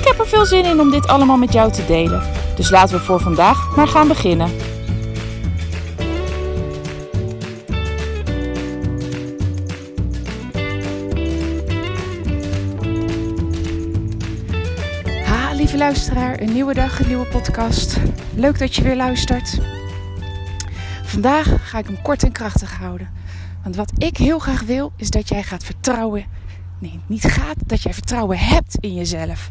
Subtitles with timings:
[0.00, 2.22] Ik heb er veel zin in om dit allemaal met jou te delen.
[2.56, 4.50] Dus laten we voor vandaag maar gaan beginnen.
[15.24, 17.96] Ha, lieve luisteraar, een nieuwe dag, een nieuwe podcast.
[18.34, 19.58] Leuk dat je weer luistert.
[21.04, 23.10] Vandaag ga ik hem kort en krachtig houden.
[23.62, 26.24] Want wat ik heel graag wil, is dat jij gaat vertrouwen.
[26.78, 29.48] Nee, niet gaat, dat jij vertrouwen hebt in jezelf.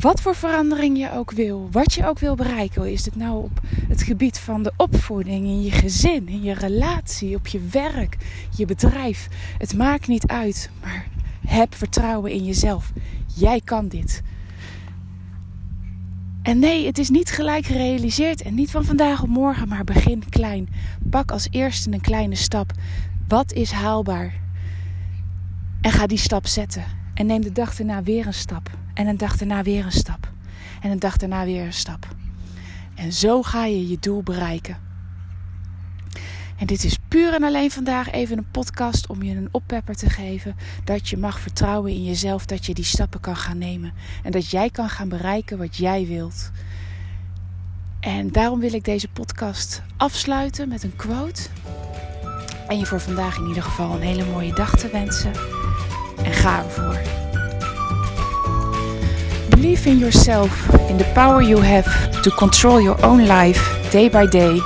[0.00, 3.60] Wat voor verandering je ook wil, wat je ook wil bereiken, is het nou op
[3.88, 8.16] het gebied van de opvoeding, in je gezin, in je relatie, op je werk,
[8.56, 9.28] je bedrijf.
[9.58, 11.06] Het maakt niet uit, maar
[11.46, 12.92] heb vertrouwen in jezelf.
[13.34, 14.22] Jij kan dit.
[16.42, 20.28] En nee, het is niet gelijk gerealiseerd en niet van vandaag op morgen, maar begin
[20.28, 20.68] klein.
[21.10, 22.72] Pak als eerste een kleine stap.
[23.28, 24.40] Wat is haalbaar?
[25.80, 26.97] En ga die stap zetten.
[27.18, 28.70] En neem de dag daarna weer een stap.
[28.94, 30.32] En een dag daarna weer een stap.
[30.80, 32.06] En een dag daarna weer een stap.
[32.94, 34.76] En zo ga je je doel bereiken.
[36.58, 40.10] En dit is puur en alleen vandaag even een podcast om je een oppepper te
[40.10, 40.56] geven.
[40.84, 43.92] Dat je mag vertrouwen in jezelf, dat je die stappen kan gaan nemen.
[44.22, 46.50] En dat jij kan gaan bereiken wat jij wilt.
[48.00, 51.42] En daarom wil ik deze podcast afsluiten met een quote.
[52.68, 55.57] En je voor vandaag in ieder geval een hele mooie dag te wensen.
[56.42, 56.98] Ga ervoor.
[59.50, 60.50] Believe in yourself,
[60.90, 61.88] in the power you have
[62.22, 64.60] to control your own life day by day